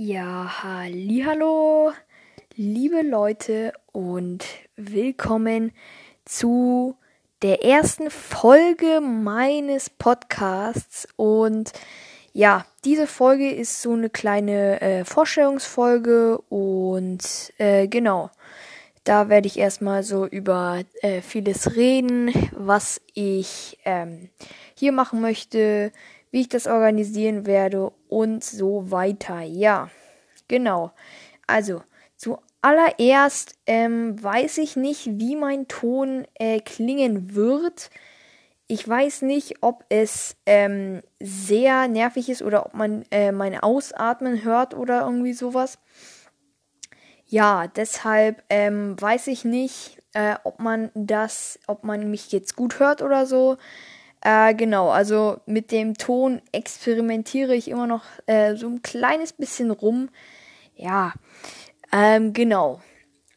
Ja, 0.00 0.62
hallo, 0.62 1.90
liebe 2.54 3.02
Leute 3.02 3.72
und 3.90 4.44
willkommen 4.76 5.72
zu 6.24 6.94
der 7.42 7.64
ersten 7.64 8.08
Folge 8.08 9.00
meines 9.00 9.90
Podcasts. 9.90 11.08
Und 11.16 11.72
ja, 12.32 12.64
diese 12.84 13.08
Folge 13.08 13.50
ist 13.50 13.82
so 13.82 13.94
eine 13.94 14.08
kleine 14.08 14.80
äh, 14.80 15.04
Vorstellungsfolge 15.04 16.38
und 16.42 17.52
äh, 17.58 17.88
genau, 17.88 18.30
da 19.02 19.28
werde 19.28 19.48
ich 19.48 19.58
erstmal 19.58 20.04
so 20.04 20.28
über 20.28 20.82
äh, 21.02 21.22
vieles 21.22 21.74
reden, 21.74 22.32
was 22.52 23.00
ich 23.14 23.78
ähm, 23.84 24.28
hier 24.76 24.92
machen 24.92 25.20
möchte, 25.20 25.90
wie 26.30 26.42
ich 26.42 26.48
das 26.48 26.66
organisieren 26.66 27.46
werde 27.46 27.92
und 28.08 28.44
so 28.44 28.90
weiter. 28.90 29.40
Ja, 29.42 29.90
genau. 30.48 30.92
Also, 31.46 31.82
zuallererst 32.16 33.58
ähm, 33.66 34.22
weiß 34.22 34.58
ich 34.58 34.76
nicht, 34.76 35.06
wie 35.18 35.36
mein 35.36 35.68
Ton 35.68 36.26
äh, 36.34 36.60
klingen 36.60 37.34
wird. 37.34 37.90
Ich 38.66 38.86
weiß 38.86 39.22
nicht, 39.22 39.62
ob 39.62 39.84
es 39.88 40.36
ähm, 40.44 41.02
sehr 41.20 41.88
nervig 41.88 42.28
ist 42.28 42.42
oder 42.42 42.66
ob 42.66 42.74
man 42.74 43.04
äh, 43.10 43.32
mein 43.32 43.58
Ausatmen 43.58 44.44
hört 44.44 44.74
oder 44.74 45.02
irgendwie 45.02 45.32
sowas. 45.32 45.78
Ja, 47.24 47.66
deshalb 47.66 48.42
ähm, 48.48 49.00
weiß 49.00 49.26
ich 49.28 49.44
nicht, 49.44 49.98
äh, 50.12 50.36
ob 50.44 50.60
man 50.60 50.90
das, 50.94 51.58
ob 51.66 51.84
man 51.84 52.10
mich 52.10 52.32
jetzt 52.32 52.56
gut 52.56 52.78
hört 52.80 53.02
oder 53.02 53.26
so. 53.26 53.56
Äh, 54.22 54.54
genau, 54.54 54.90
also 54.90 55.40
mit 55.46 55.70
dem 55.70 55.94
Ton 55.94 56.42
experimentiere 56.52 57.54
ich 57.54 57.68
immer 57.68 57.86
noch 57.86 58.04
äh, 58.26 58.56
so 58.56 58.68
ein 58.68 58.82
kleines 58.82 59.32
bisschen 59.32 59.70
rum. 59.70 60.08
Ja, 60.74 61.12
ähm, 61.92 62.32
genau. 62.32 62.80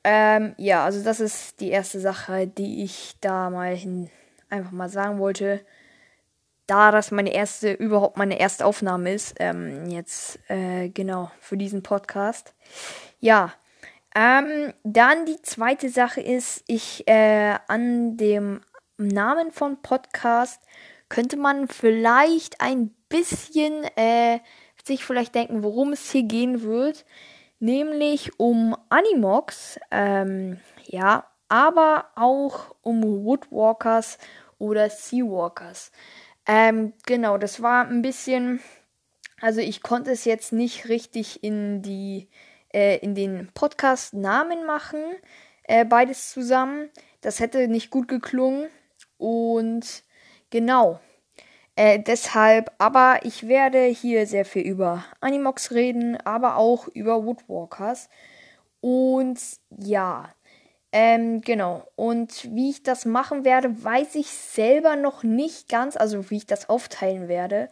Ähm, 0.04 0.56
ja, 0.58 0.84
also 0.84 1.04
das 1.04 1.20
ist 1.20 1.60
die 1.60 1.70
erste 1.70 2.00
Sache, 2.00 2.48
die 2.48 2.84
ich 2.84 3.14
da 3.22 3.50
mal 3.50 3.76
hin 3.76 4.10
einfach 4.50 4.72
mal 4.72 4.90
sagen 4.90 5.20
wollte. 5.20 5.64
Da 6.66 6.92
das 6.92 7.12
meine 7.12 7.34
erste, 7.34 7.74
überhaupt 7.74 8.18
meine 8.18 8.40
erste 8.40 8.66
Aufnahme 8.66 9.14
ist, 9.14 9.36
ähm, 9.40 9.90
jetzt 9.90 10.40
äh, 10.50 10.90
genau 10.90 11.32
für 11.40 11.58
diesen 11.58 11.84
Podcast. 11.84 12.54
Ja, 13.20 13.54
ähm, 14.16 14.74
dann 14.84 15.26
die 15.26 15.42
zweite 15.42 15.90
Sache 15.90 16.22
ist, 16.22 16.64
ich 16.68 17.08
äh, 17.08 17.56
an 17.68 18.18
dem 18.18 18.62
Namen 19.08 19.52
von 19.52 19.82
Podcast 19.82 20.62
könnte 21.10 21.38
man 21.38 21.68
vielleicht 21.68 22.62
ein 22.62 22.90
bisschen 23.10 23.84
äh, 23.96 24.40
sich 24.86 25.04
vielleicht 25.04 25.36
denken, 25.36 25.64
worum 25.64 25.94
es 25.94 26.12
hier 26.12 26.24
gehen 26.24 26.64
wird. 26.64 27.06
Nämlich 27.60 28.40
um 28.40 28.76
Animox, 28.90 29.80
ähm, 29.92 30.60
ja, 30.86 31.28
aber 31.48 32.08
auch 32.16 32.76
um 32.82 33.04
Woodwalkers 33.04 34.18
oder 34.58 34.90
Seawalkers. 34.90 35.92
Ähm, 36.48 36.94
genau, 37.06 37.38
das 37.38 37.62
war 37.62 37.86
ein 37.88 38.02
bisschen, 38.02 38.62
also 39.42 39.60
ich 39.60 39.84
konnte 39.84 40.12
es 40.12 40.26
jetzt 40.26 40.54
nicht 40.54 40.90
richtig 40.90 41.44
in 41.44 41.82
die, 41.84 42.30
äh, 42.74 42.98
in 43.00 43.14
den 43.14 43.52
Podcast-Namen 43.54 44.66
machen, 44.66 45.04
äh, 45.64 45.86
beides 45.86 46.32
zusammen. 46.32 46.90
Das 47.20 47.40
hätte 47.40 47.68
nicht 47.68 47.92
gut 47.92 48.08
geklungen 48.08 48.70
und 49.22 50.04
Genau. 50.52 51.00
Äh, 51.78 52.00
deshalb, 52.00 52.72
aber 52.78 53.20
ich 53.24 53.48
werde 53.48 53.86
hier 53.86 54.28
sehr 54.28 54.46
viel 54.46 54.64
über 54.64 55.06
Animox 55.22 55.72
reden, 55.72 56.18
aber 56.26 56.58
auch 56.58 56.88
über 56.90 57.26
Woodwalkers. 57.26 58.10
Und 58.82 59.40
ja, 59.70 60.30
ähm, 60.92 61.40
genau. 61.42 61.88
Und 61.96 62.54
wie 62.54 62.70
ich 62.70 62.84
das 62.84 63.06
machen 63.06 63.46
werde, 63.46 63.82
weiß 63.84 64.16
ich 64.16 64.28
selber 64.28 64.98
noch 64.98 65.24
nicht 65.24 65.70
ganz, 65.70 65.96
also 65.96 66.30
wie 66.30 66.38
ich 66.38 66.46
das 66.46 66.68
aufteilen 66.68 67.30
werde. 67.30 67.70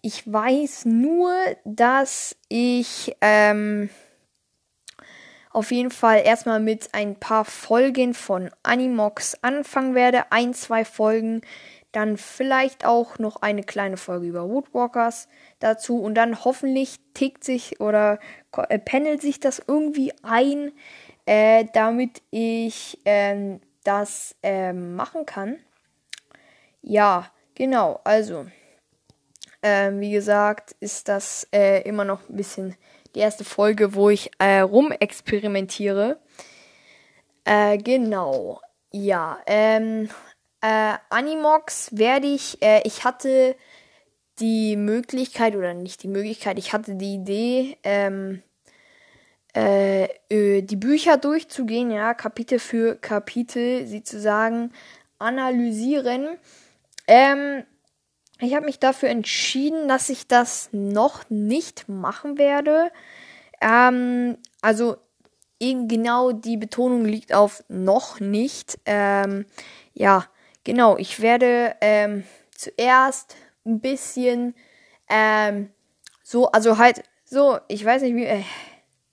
Ich 0.00 0.32
weiß 0.32 0.84
nur, 0.84 1.34
dass 1.64 2.36
ich 2.48 3.16
ähm, 3.20 3.90
auf 5.54 5.70
jeden 5.70 5.92
Fall 5.92 6.22
erstmal 6.24 6.60
mit 6.60 6.88
ein 6.92 7.14
paar 7.14 7.44
Folgen 7.44 8.12
von 8.12 8.50
Animox 8.64 9.38
anfangen 9.40 9.94
werde. 9.94 10.24
Ein, 10.30 10.52
zwei 10.52 10.84
Folgen 10.84 11.42
dann 11.92 12.16
vielleicht 12.16 12.84
auch 12.84 13.18
noch 13.20 13.36
eine 13.40 13.62
kleine 13.62 13.96
Folge 13.96 14.26
über 14.26 14.48
Woodwalkers 14.48 15.28
dazu 15.60 16.02
und 16.02 16.16
dann 16.16 16.44
hoffentlich 16.44 16.98
tickt 17.14 17.44
sich 17.44 17.80
oder 17.80 18.18
äh, 18.68 18.80
pendelt 18.80 19.22
sich 19.22 19.38
das 19.38 19.62
irgendwie 19.64 20.12
ein, 20.24 20.72
äh, 21.24 21.66
damit 21.72 22.20
ich 22.30 22.98
äh, 23.04 23.58
das 23.84 24.34
ähm, 24.42 24.96
machen 24.96 25.24
kann. 25.24 25.56
Ja, 26.82 27.30
genau, 27.54 28.00
also 28.02 28.46
ähm, 29.62 30.00
wie 30.00 30.10
gesagt, 30.10 30.74
ist 30.80 31.08
das 31.08 31.46
äh, 31.52 31.82
immer 31.88 32.04
noch 32.04 32.28
ein 32.28 32.36
bisschen 32.36 32.76
die 33.14 33.20
erste 33.20 33.44
Folge, 33.44 33.94
wo 33.94 34.10
ich 34.10 34.30
äh, 34.38 34.60
rumexperimentiere. 34.60 36.18
Äh, 37.44 37.78
genau. 37.78 38.60
Ja, 38.90 39.38
ähm, 39.46 40.08
äh, 40.60 40.94
Animox 41.10 41.90
werde 41.92 42.26
ich, 42.26 42.62
äh, 42.62 42.80
ich 42.84 43.04
hatte 43.04 43.56
die 44.38 44.76
Möglichkeit, 44.76 45.54
oder 45.54 45.74
nicht 45.74 46.02
die 46.02 46.08
Möglichkeit, 46.08 46.58
ich 46.58 46.72
hatte 46.72 46.94
die 46.94 47.14
Idee, 47.14 47.76
ähm, 47.84 48.42
äh, 49.54 50.04
äh, 50.28 50.62
die 50.62 50.76
Bücher 50.76 51.16
durchzugehen, 51.16 51.90
ja, 51.90 52.14
Kapitel 52.14 52.58
für 52.58 52.96
Kapitel, 52.96 53.86
sie 53.86 54.02
zu 54.02 54.18
sagen, 54.20 54.72
analysieren. 55.18 56.38
Ähm, 57.06 57.64
ich 58.44 58.54
habe 58.54 58.66
mich 58.66 58.78
dafür 58.78 59.08
entschieden, 59.08 59.88
dass 59.88 60.08
ich 60.08 60.26
das 60.26 60.68
noch 60.72 61.28
nicht 61.30 61.88
machen 61.88 62.38
werde. 62.38 62.90
Ähm, 63.60 64.38
also 64.60 64.96
genau 65.58 66.32
die 66.32 66.56
Betonung 66.56 67.04
liegt 67.04 67.32
auf 67.32 67.64
noch 67.68 68.20
nicht. 68.20 68.78
Ähm, 68.84 69.46
ja, 69.94 70.26
Genau, 70.64 70.96
ich 70.96 71.20
werde 71.20 71.76
ähm, 71.82 72.24
zuerst 72.56 73.36
ein 73.66 73.80
bisschen 73.80 74.54
ähm, 75.08 75.70
so, 76.22 76.50
also 76.50 76.78
halt 76.78 77.02
so, 77.26 77.58
ich 77.68 77.84
weiß 77.84 78.00
nicht 78.00 78.16
wie, 78.16 78.24
äh, 78.24 78.42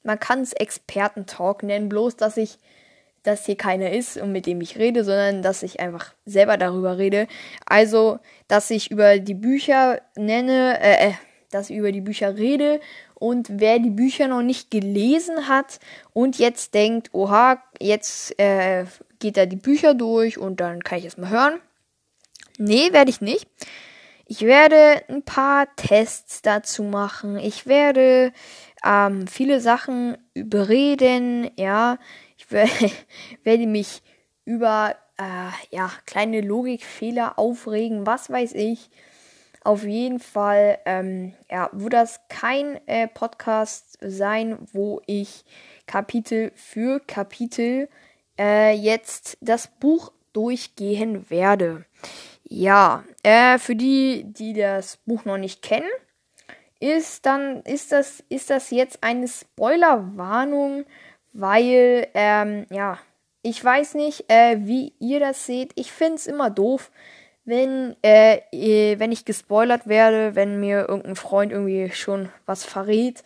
man 0.04 0.18
kann 0.18 0.42
es 0.42 0.54
Expertentalk 0.54 1.64
nennen, 1.64 1.90
bloß 1.90 2.16
dass 2.16 2.38
ich, 2.38 2.58
dass 3.24 3.46
hier 3.46 3.56
keiner 3.56 3.92
ist 3.92 4.18
und 4.18 4.32
mit 4.32 4.46
dem 4.46 4.62
ich 4.62 4.78
rede, 4.78 5.04
sondern 5.04 5.42
dass 5.42 5.64
ich 5.64 5.80
einfach 5.80 6.14
selber 6.26 6.58
darüber 6.58 6.98
rede. 6.98 7.28
Also, 7.66 8.20
dass 8.48 8.70
ich 8.70 8.92
über 8.92 9.20
die 9.20 9.36
Bücher 9.36 10.02
nenne, 10.16 10.80
äh, 10.82 11.10
äh 11.10 11.14
dass 11.52 11.70
ich 11.70 11.76
über 11.76 11.92
die 11.92 12.02
Bücher 12.02 12.38
rede 12.38 12.80
und 13.14 13.48
wer 13.60 13.78
die 13.78 13.90
Bücher 13.90 14.28
noch 14.28 14.42
nicht 14.42 14.72
gelesen 14.72 15.50
hat 15.50 15.80
und 16.14 16.40
jetzt 16.40 16.74
denkt, 16.74 17.10
oha, 17.12 17.62
jetzt 17.80 18.40
äh, 18.40 18.86
geht 19.20 19.38
da 19.38 19.46
die 19.46 19.58
Bücher 19.58 19.94
durch 19.94 20.38
und 20.38 20.62
dann 20.62 20.82
kann 20.82 21.00
ich 21.00 21.06
es 21.06 21.18
mal 21.18 21.30
hören. 21.30 21.60
Nee, 22.58 22.94
werde 22.94 23.12
ich 23.12 23.22
nicht. 23.22 23.48
Ich 24.26 24.42
werde 24.42 25.04
ein 25.10 25.24
paar 25.24 25.68
Tests 25.76 26.42
dazu 26.42 26.84
machen. 26.84 27.38
Ich 27.38 27.68
werde 27.68 28.32
ähm, 28.84 29.28
viele 29.28 29.60
Sachen 29.60 30.18
überreden. 30.34 31.52
Ja, 31.58 31.98
werde 32.52 33.68
mich 33.68 34.02
über 34.46 34.96
äh, 35.18 35.76
ja, 35.76 35.92
kleine 36.06 36.42
Logikfehler 36.42 37.38
aufregen. 37.38 38.06
Was 38.06 38.30
weiß 38.30 38.54
ich. 38.54 38.90
Auf 39.64 39.84
jeden 39.84 40.20
Fall 40.20 40.80
ähm, 40.86 41.34
ja, 41.50 41.70
wird 41.72 41.94
das 41.94 42.22
kein 42.30 42.80
äh, 42.88 43.08
Podcast 43.08 44.00
sein, 44.02 44.58
wo 44.74 45.02
ich 45.06 45.46
Kapitel 45.86 46.52
für 46.56 47.00
Kapitel 47.00 47.88
äh, 48.40 48.74
jetzt 48.74 49.38
das 49.40 49.68
Buch 49.68 50.12
durchgehen 50.34 51.30
werde. 51.30 51.86
Ja, 52.44 53.04
äh, 53.22 53.60
für 53.60 53.76
die, 53.76 54.24
die 54.26 54.54
das 54.54 54.98
Buch 54.98 55.26
noch 55.26 55.38
nicht 55.38 55.62
kennen, 55.62 55.90
ist 56.80 57.28
dann 57.28 57.62
ist 57.62 57.92
das 57.92 58.24
ist 58.30 58.50
das 58.50 58.72
jetzt 58.72 59.04
eine 59.04 59.28
Spoilerwarnung, 59.28 60.86
weil 61.34 62.08
ähm, 62.14 62.66
ja 62.70 63.00
ich 63.44 63.64
weiß 63.64 63.96
nicht, 63.96 64.30
äh, 64.30 64.58
wie 64.62 64.94
ihr 65.00 65.20
das 65.20 65.46
seht. 65.46 65.72
Ich 65.76 65.92
finde 65.92 66.16
es 66.16 66.28
immer 66.28 66.50
doof, 66.50 66.92
wenn 67.44 67.96
äh, 68.04 69.00
wenn 69.00 69.12
ich 69.12 69.26
gespoilert 69.26 69.88
werde, 69.88 70.36
wenn 70.36 70.60
mir 70.60 70.88
irgendein 70.88 71.16
Freund 71.16 71.52
irgendwie 71.52 71.90
schon 71.92 72.30
was 72.46 72.64
verrät, 72.64 73.24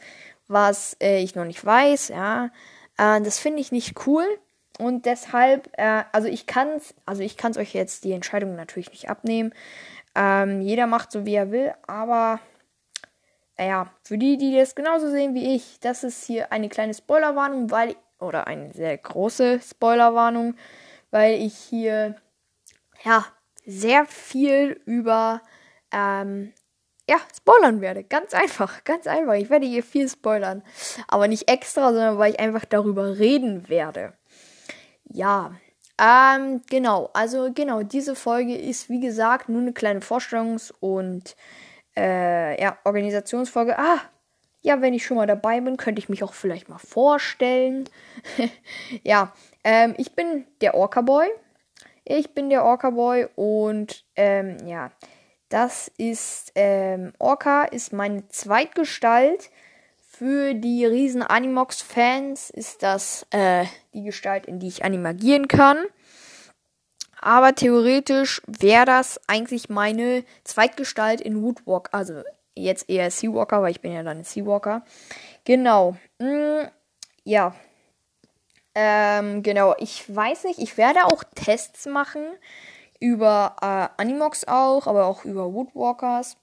was 0.48 0.96
äh, 1.02 1.22
ich 1.22 1.36
noch 1.36 1.46
nicht 1.46 1.64
weiß. 1.66 2.10
Ja, 2.10 2.52
äh, 2.98 3.22
das 3.22 3.40
finde 3.40 3.60
ich 3.60 3.72
nicht 3.72 4.08
cool. 4.08 4.26
Und 4.80 5.06
deshalb, 5.06 5.70
äh, 5.78 6.04
also 6.12 6.28
ich 6.28 6.48
kann 6.48 6.70
es, 6.78 6.94
also 7.06 7.22
ich 7.24 7.38
kann 7.38 7.58
euch 7.58 7.74
jetzt 7.74 8.04
die 8.04 8.12
Entscheidung 8.12 8.56
natürlich 8.56 8.92
nicht 8.92 9.10
abnehmen. 9.10 9.54
Ähm, 10.16 10.62
jeder 10.62 10.88
macht 10.88 11.12
so 11.12 11.26
wie 11.26 11.36
er 11.36 11.52
will, 11.52 11.74
aber 11.88 12.40
ja, 13.60 13.88
für 14.04 14.18
die, 14.18 14.38
die 14.38 14.56
das 14.56 14.76
genauso 14.76 15.10
sehen 15.10 15.34
wie 15.34 15.56
ich, 15.56 15.80
das 15.80 16.04
ist 16.04 16.26
hier 16.26 16.52
eine 16.52 16.70
kleine 16.70 16.94
Spoilerwarnung, 16.94 17.72
weil, 17.72 17.96
oder 18.20 18.48
eine 18.48 18.74
sehr 18.74 18.98
große 18.98 19.62
Spoilerwarnung, 19.62 20.56
weil 21.12 21.42
ich 21.42 21.56
hier, 21.56 22.16
ja, 23.04 23.26
sehr 23.66 24.06
viel 24.06 24.82
über, 24.86 25.42
ähm, 25.92 26.54
ja, 27.10 27.18
spoilern 27.36 27.82
werde. 27.82 28.04
Ganz 28.04 28.34
einfach, 28.34 28.84
ganz 28.84 29.08
einfach. 29.08 29.34
Ich 29.34 29.50
werde 29.50 29.66
hier 29.66 29.84
viel 29.84 30.10
spoilern. 30.10 30.64
Aber 31.08 31.28
nicht 31.28 31.50
extra, 31.50 31.94
sondern 31.94 32.18
weil 32.18 32.34
ich 32.34 32.40
einfach 32.40 32.66
darüber 32.66 33.18
reden 33.18 33.70
werde. 33.70 34.14
Ja, 35.06 35.52
ähm, 36.00 36.62
genau. 36.70 37.10
Also, 37.14 37.52
genau, 37.54 37.84
diese 37.84 38.16
Folge 38.16 38.56
ist, 38.56 38.90
wie 38.90 39.00
gesagt, 39.00 39.50
nur 39.50 39.62
eine 39.62 39.74
kleine 39.74 40.02
Vorstellungs- 40.02 40.74
und, 40.80 41.36
äh, 41.98 42.62
ja, 42.62 42.78
Organisationsfolge. 42.84 43.78
Ah, 43.78 44.02
ja, 44.62 44.82
wenn 44.82 44.94
ich 44.94 45.06
schon 45.06 45.18
mal 45.18 45.28
dabei 45.28 45.62
bin, 45.62 45.78
könnte 45.78 46.00
ich 46.00 46.10
mich 46.10 46.24
auch 46.24 46.34
vielleicht 46.34 46.70
mal 46.70 46.80
vorstellen. 46.80 47.88
ja, 49.04 49.32
ähm, 49.64 49.94
ich 49.98 50.14
bin 50.14 50.46
der 50.62 50.74
Orca 50.74 51.02
Boy. 51.02 51.28
Ich 52.04 52.34
bin 52.34 52.50
der 52.50 52.64
Orca 52.64 52.90
Boy 52.90 53.28
und, 53.36 54.04
ähm, 54.16 54.58
ja, 54.66 54.92
das 55.50 55.92
ist, 55.98 56.52
ähm, 56.56 57.14
Orca 57.20 57.64
ist 57.64 57.94
meine 57.94 58.28
Zweitgestalt. 58.28 59.50
Für 60.00 60.54
die 60.54 60.86
riesen 60.86 61.22
Animox-Fans 61.24 62.50
ist 62.50 62.84
das 62.84 63.28
äh, 63.32 63.66
die 63.94 64.04
Gestalt, 64.04 64.46
in 64.46 64.60
die 64.60 64.68
ich 64.68 64.84
animagieren 64.84 65.48
kann. 65.48 65.78
Aber 67.26 67.56
theoretisch 67.56 68.40
wäre 68.46 68.86
das 68.86 69.20
eigentlich 69.26 69.68
meine 69.68 70.24
Zweitgestalt 70.44 71.22
in 71.22 71.42
Woodwalk. 71.42 71.90
Also 71.92 72.22
jetzt 72.54 72.88
eher 72.88 73.10
Seawalker, 73.10 73.64
weil 73.64 73.72
ich 73.72 73.82
bin 73.82 73.94
ja 73.94 74.04
dann 74.04 74.24
Seawalker. 74.24 74.86
Genau. 75.44 75.98
Mm, 76.20 76.66
ja. 77.24 77.56
Ähm, 78.76 79.42
genau. 79.42 79.74
Ich 79.80 80.16
weiß 80.16 80.44
nicht, 80.44 80.60
ich 80.60 80.78
werde 80.78 81.06
auch 81.06 81.24
Tests 81.34 81.88
machen 81.88 82.22
über 83.00 83.56
äh, 83.60 84.00
Animox 84.00 84.48
auch, 84.48 84.86
aber 84.86 85.06
auch 85.06 85.26
über 85.26 85.52
Woodwalkers. 85.52 86.38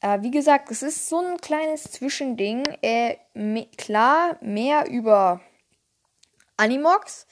Äh, 0.00 0.20
wie 0.22 0.32
gesagt, 0.32 0.72
es 0.72 0.82
ist 0.82 1.08
so 1.08 1.20
ein 1.20 1.36
kleines 1.36 1.84
Zwischending. 1.84 2.64
Äh, 2.82 3.18
me 3.34 3.68
klar, 3.76 4.36
mehr 4.40 4.90
über 4.90 5.40
Animox, 6.56 7.28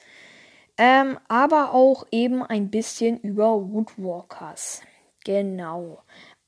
ähm, 0.83 1.19
aber 1.27 1.75
auch 1.75 2.07
eben 2.09 2.41
ein 2.41 2.71
bisschen 2.71 3.19
über 3.19 3.71
Woodwalkers. 3.71 4.81
Genau. 5.23 5.99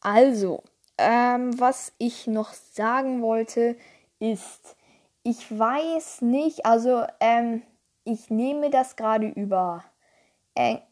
Also, 0.01 0.63
ähm, 0.97 1.59
was 1.59 1.93
ich 1.99 2.25
noch 2.25 2.51
sagen 2.51 3.21
wollte, 3.21 3.77
ist, 4.17 4.75
ich 5.21 5.57
weiß 5.57 6.23
nicht, 6.23 6.65
also 6.65 7.05
ähm, 7.19 7.61
ich 8.05 8.31
nehme 8.31 8.71
das 8.71 8.95
gerade 8.95 9.27
über 9.27 9.83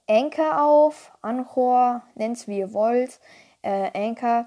Anchor 0.07 0.61
auf, 0.63 1.11
Anchor, 1.23 2.03
nennt 2.13 2.37
es 2.37 2.47
wie 2.47 2.59
ihr 2.59 2.73
wollt, 2.73 3.19
äh. 3.63 4.43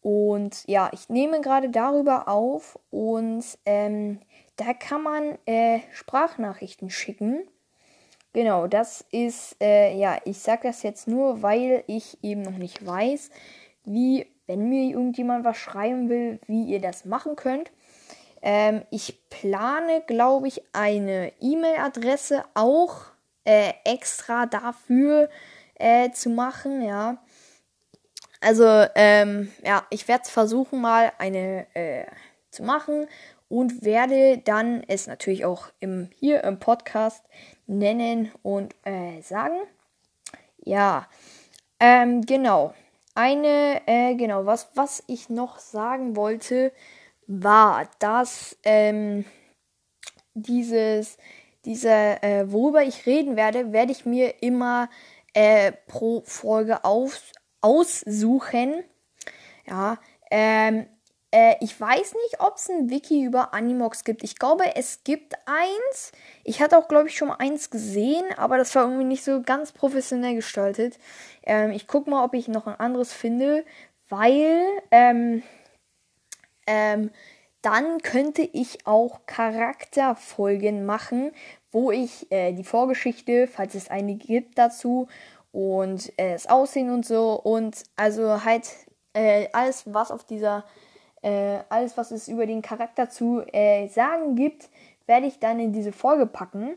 Und 0.00 0.66
ja, 0.66 0.88
ich 0.94 1.10
nehme 1.10 1.42
gerade 1.42 1.68
darüber 1.68 2.26
auf 2.26 2.78
und 2.88 3.44
ähm, 3.66 4.20
da 4.56 4.72
kann 4.72 5.02
man 5.02 5.38
äh, 5.44 5.80
Sprachnachrichten 5.92 6.88
schicken. 6.88 7.46
Genau, 8.32 8.68
das 8.68 9.04
ist, 9.10 9.56
äh, 9.60 9.96
ja, 9.96 10.18
ich 10.24 10.38
sage 10.38 10.68
das 10.68 10.82
jetzt 10.84 11.08
nur, 11.08 11.42
weil 11.42 11.82
ich 11.88 12.16
eben 12.22 12.42
noch 12.42 12.58
nicht 12.58 12.84
weiß, 12.86 13.30
wie, 13.84 14.26
wenn 14.46 14.68
mir 14.68 14.90
irgendjemand 14.90 15.44
was 15.44 15.56
schreiben 15.56 16.08
will, 16.08 16.38
wie 16.46 16.64
ihr 16.64 16.80
das 16.80 17.04
machen 17.04 17.34
könnt. 17.34 17.72
Ähm, 18.40 18.82
ich 18.90 19.28
plane, 19.30 20.02
glaube 20.06 20.46
ich, 20.46 20.62
eine 20.72 21.32
E-Mail-Adresse 21.40 22.44
auch 22.54 23.06
äh, 23.44 23.72
extra 23.84 24.46
dafür 24.46 25.28
äh, 25.74 26.10
zu 26.12 26.30
machen, 26.30 26.82
ja. 26.82 27.18
Also, 28.40 28.64
ähm, 28.94 29.50
ja, 29.64 29.84
ich 29.90 30.06
werde 30.08 30.30
versuchen, 30.30 30.80
mal 30.80 31.12
eine 31.18 31.66
äh, 31.74 32.06
zu 32.50 32.62
machen 32.62 33.06
und 33.50 33.84
werde 33.84 34.38
dann 34.38 34.82
es 34.86 35.08
natürlich 35.08 35.44
auch 35.44 35.66
im, 35.80 36.08
hier 36.18 36.44
im 36.44 36.60
Podcast 36.60 37.24
nennen 37.66 38.30
und 38.42 38.74
äh, 38.84 39.20
sagen. 39.22 39.58
Ja, 40.64 41.08
ähm, 41.80 42.22
genau. 42.22 42.72
Eine, 43.16 43.82
äh, 43.86 44.14
genau, 44.14 44.46
was, 44.46 44.70
was 44.74 45.02
ich 45.08 45.28
noch 45.28 45.58
sagen 45.58 46.14
wollte, 46.14 46.72
war, 47.26 47.88
dass 47.98 48.56
ähm, 48.62 49.24
dieses, 50.34 51.18
diese, 51.64 51.90
äh, 52.22 52.44
worüber 52.46 52.84
ich 52.84 53.04
reden 53.04 53.34
werde, 53.34 53.72
werde 53.72 53.90
ich 53.90 54.06
mir 54.06 54.42
immer 54.42 54.88
äh, 55.34 55.72
pro 55.88 56.22
Folge 56.24 56.84
auf, 56.84 57.20
aussuchen. 57.60 58.84
Ja, 59.66 59.98
ähm, 60.30 60.86
äh, 61.32 61.54
ich 61.60 61.80
weiß 61.80 62.14
nicht, 62.14 62.40
ob 62.40 62.56
es 62.56 62.68
ein 62.68 62.90
Wiki 62.90 63.24
über 63.24 63.54
Animox 63.54 64.04
gibt. 64.04 64.24
Ich 64.24 64.38
glaube, 64.38 64.76
es 64.76 65.04
gibt 65.04 65.34
eins. 65.46 66.12
Ich 66.44 66.60
hatte 66.60 66.76
auch, 66.78 66.88
glaube 66.88 67.08
ich, 67.08 67.16
schon 67.16 67.28
mal 67.28 67.36
eins 67.36 67.70
gesehen, 67.70 68.24
aber 68.36 68.58
das 68.58 68.74
war 68.74 68.84
irgendwie 68.84 69.04
nicht 69.04 69.24
so 69.24 69.42
ganz 69.42 69.72
professionell 69.72 70.34
gestaltet. 70.34 70.98
Ähm, 71.42 71.70
ich 71.72 71.86
gucke 71.86 72.10
mal, 72.10 72.24
ob 72.24 72.34
ich 72.34 72.48
noch 72.48 72.66
ein 72.66 72.78
anderes 72.78 73.12
finde, 73.12 73.64
weil 74.08 74.64
ähm, 74.90 75.42
ähm, 76.66 77.10
dann 77.62 77.98
könnte 78.00 78.42
ich 78.42 78.86
auch 78.86 79.20
Charakterfolgen 79.26 80.86
machen, 80.86 81.32
wo 81.70 81.90
ich 81.90 82.30
äh, 82.32 82.52
die 82.52 82.64
Vorgeschichte, 82.64 83.46
falls 83.46 83.74
es 83.74 83.90
eine 83.90 84.14
gibt 84.14 84.58
dazu, 84.58 85.08
und 85.52 86.12
äh, 86.16 86.32
das 86.32 86.46
Aussehen 86.46 86.90
und 86.90 87.04
so 87.04 87.32
und 87.32 87.82
also 87.96 88.44
halt 88.44 88.68
äh, 89.14 89.48
alles, 89.52 89.82
was 89.86 90.10
auf 90.10 90.24
dieser, 90.24 90.64
äh, 91.22 91.58
alles, 91.68 91.96
was 91.96 92.10
es 92.10 92.28
über 92.28 92.46
den 92.46 92.62
Charakter 92.62 93.10
zu 93.10 93.42
äh, 93.52 93.88
sagen 93.88 94.36
gibt, 94.36 94.68
werde 95.06 95.26
ich 95.26 95.38
dann 95.38 95.60
in 95.60 95.72
diese 95.72 95.92
Folge 95.92 96.26
packen. 96.26 96.76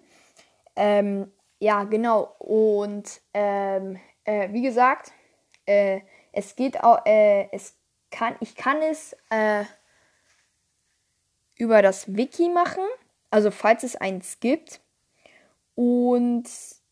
Ähm, 0.76 1.32
ja, 1.60 1.84
genau. 1.84 2.36
Und 2.40 3.22
ähm, 3.34 4.00
äh, 4.26 4.52
wie 4.52 4.62
gesagt, 4.62 5.12
äh, 5.66 6.02
es 6.32 6.56
geht 6.56 6.84
auch, 6.84 7.06
es 7.06 7.78
kann, 8.10 8.36
ich 8.40 8.56
kann 8.56 8.82
es 8.82 9.16
über 11.58 11.84
das 11.84 12.16
Wiki 12.16 12.50
machen, 12.50 12.84
also 13.30 13.52
falls 13.52 13.84
es 13.84 13.96
eins 13.96 14.40
gibt. 14.40 14.82
Und 15.76 16.46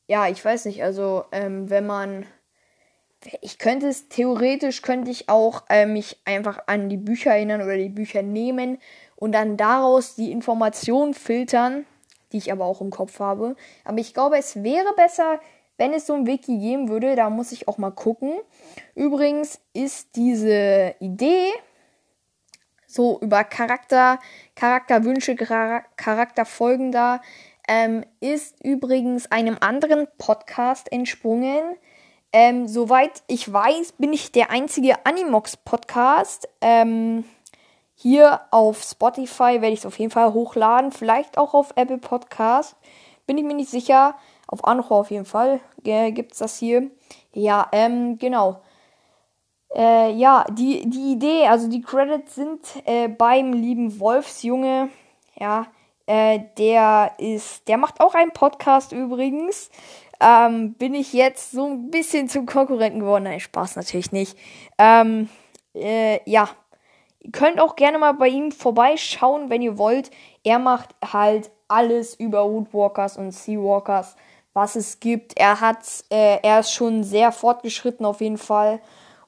ja, 0.08 0.28
ich 0.28 0.44
weiß 0.44 0.66
nicht, 0.66 0.84
also 0.84 1.26
ähm, 1.32 1.70
wenn 1.70 1.86
man, 1.86 2.26
ich 3.42 3.58
könnte 3.58 3.88
es 3.88 4.10
theoretisch, 4.10 4.82
könnte 4.82 5.12
ich 5.12 5.30
auch 5.30 5.64
äh, 5.70 5.86
mich 5.86 6.18
einfach 6.26 6.64
an 6.68 6.90
die 6.90 6.98
Bücher 6.98 7.32
erinnern 7.32 7.62
oder 7.62 7.78
die 7.78 7.90
Bücher 7.90 8.24
nehmen 8.24 8.80
und 9.16 9.34
dann 9.34 9.58
daraus 9.58 10.16
die 10.16 10.32
Informationen 10.32 11.14
filtern, 11.14 11.86
die 12.32 12.38
ich 12.38 12.52
aber 12.52 12.66
auch 12.66 12.82
im 12.82 12.90
Kopf 12.90 13.20
habe. 13.20 13.56
Aber 13.86 14.00
ich 14.00 14.14
glaube, 14.14 14.38
es 14.38 14.64
wäre 14.64 14.94
besser, 14.96 15.40
wenn 15.78 15.94
es 15.94 16.08
so 16.08 16.14
ein 16.14 16.28
Wiki 16.28 16.58
geben 16.58 16.90
würde, 16.90 17.16
da 17.16 17.30
muss 17.30 17.52
ich 17.52 17.68
auch 17.68 17.78
mal 17.78 17.92
gucken. 17.92 18.34
Übrigens 18.96 19.60
ist 19.74 20.16
diese 20.16 20.96
Idee, 21.00 21.52
so 22.88 23.20
über 23.22 23.44
Charakter, 23.44 24.20
Charakterwünsche, 24.56 25.36
Charakterfolgen 25.36 26.92
da, 26.92 27.22
ähm, 27.68 28.04
ist 28.20 28.64
übrigens 28.64 29.32
einem 29.32 29.58
anderen 29.60 30.08
Podcast 30.18 30.92
entsprungen. 30.92 31.78
Ähm, 32.34 32.68
soweit 32.68 33.24
ich 33.28 33.52
weiß, 33.52 33.94
bin 33.94 34.14
ich 34.14 34.32
der 34.32 34.52
einzige 34.52 35.06
Animox-Podcast. 35.06 36.48
Ähm, 36.62 37.26
hier 37.96 38.42
auf 38.52 38.82
Spotify 38.84 39.62
werde 39.62 39.74
ich 39.74 39.80
es 39.80 39.86
auf 39.86 40.00
jeden 40.00 40.12
Fall 40.12 40.34
hochladen. 40.34 40.92
Vielleicht 40.92 41.38
auch 41.38 41.54
auf 41.54 41.74
Apple 41.76 41.98
Podcast. 41.98 42.76
Bin 43.28 43.38
ich 43.38 43.44
mir 43.44 43.54
nicht 43.54 43.70
sicher. 43.70 44.16
Auf 44.48 44.66
Anchor 44.66 45.00
auf 45.00 45.12
jeden 45.12 45.26
Fall 45.26 45.60
äh, 45.84 46.12
gibt 46.12 46.34
es 46.34 46.40
das 46.40 46.58
hier. 46.58 46.90
Ja, 47.34 47.68
ähm, 47.72 48.18
genau. 48.18 48.62
Äh, 49.74 50.12
ja, 50.14 50.46
die, 50.52 50.90
die 50.90 51.14
Idee, 51.14 51.48
also 51.48 51.70
die 51.70 51.82
Credits 51.82 52.36
sind 52.36 52.60
äh, 52.86 53.08
beim 53.08 53.54
lieben 53.54 54.00
Wolfsjunge. 54.00 54.90
Ja, 55.40 55.68
äh, 56.06 56.40
der 56.58 57.14
ist, 57.20 57.68
der 57.70 57.78
macht 57.78 58.02
auch 58.02 58.16
einen 58.16 58.32
Podcast 58.32 58.92
übrigens. 58.92 59.70
Ähm, 60.22 60.74
bin 60.76 60.94
ich 60.94 61.14
jetzt 61.14 61.52
so 61.52 61.66
ein 61.66 61.90
bisschen 61.90 62.30
zum 62.30 62.46
Konkurrenten 62.46 63.00
geworden? 63.00 63.24
Nein, 63.24 63.40
Spaß 63.40 63.76
natürlich 63.76 64.12
nicht. 64.12 64.38
Ähm, 64.78 65.30
äh, 65.74 66.20
ja, 66.30 66.48
ihr 67.22 67.32
könnt 67.32 67.60
auch 67.60 67.76
gerne 67.76 67.98
mal 67.98 68.14
bei 68.14 68.28
ihm 68.28 68.52
vorbeischauen, 68.52 69.50
wenn 69.50 69.64
ihr 69.64 69.80
wollt. 69.80 70.12
Er 70.44 70.60
macht 70.60 70.90
halt 71.04 71.50
alles 71.68 72.14
über 72.14 72.48
Woodwalkers 72.48 73.18
und 73.18 73.32
Seawalkers, 73.32 74.16
was 74.54 74.76
es 74.76 75.00
gibt. 75.00 75.38
Er 75.40 75.60
hat, 75.60 75.86
äh, 76.12 76.38
er 76.44 76.60
ist 76.60 76.72
schon 76.72 77.04
sehr 77.04 77.32
fortgeschritten 77.32 78.06
auf 78.06 78.22
jeden 78.22 78.38
Fall 78.38 78.80